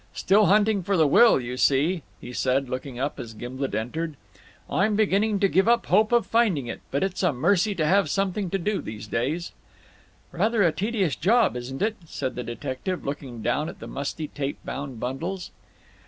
[0.15, 4.15] "Still hunting for the will, you see," he said, looking up as Gimblet entered,
[4.67, 8.09] "I'm beginning to give up hope of finding it, but it's a mercy to have
[8.09, 9.51] something to do these days."
[10.31, 14.57] "Rather a tedious job, isn't it?" said the detective, looking down at the musty tape
[14.65, 15.51] bound bundles.